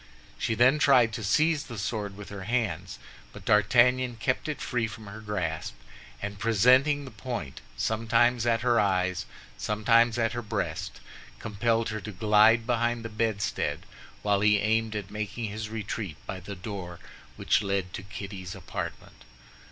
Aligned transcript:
She 0.39 0.55
then 0.55 0.79
tried 0.79 1.13
to 1.13 1.23
seize 1.23 1.65
the 1.65 1.77
sword 1.77 2.17
with 2.17 2.29
her 2.29 2.45
hands; 2.45 2.97
but 3.31 3.45
D'Artagnan 3.45 4.15
kept 4.15 4.47
it 4.49 4.59
free 4.59 4.87
from 4.87 5.05
her 5.05 5.21
grasp, 5.21 5.75
and 6.23 6.39
presenting 6.39 7.05
the 7.05 7.11
point, 7.11 7.61
sometimes 7.77 8.47
at 8.47 8.61
her 8.61 8.79
eyes, 8.79 9.27
sometimes 9.59 10.17
at 10.17 10.33
her 10.33 10.41
breast, 10.41 11.01
compelled 11.37 11.89
her 11.89 12.01
to 12.01 12.11
glide 12.11 12.65
behind 12.65 13.05
the 13.05 13.09
bedstead, 13.09 13.85
while 14.23 14.41
he 14.41 14.57
aimed 14.57 14.95
at 14.95 15.11
making 15.11 15.45
his 15.51 15.69
retreat 15.69 16.17
by 16.25 16.39
the 16.39 16.55
door 16.55 16.97
which 17.35 17.61
led 17.61 17.93
to 17.93 18.01
Kitty's 18.01 18.55
apartment. 18.55 19.23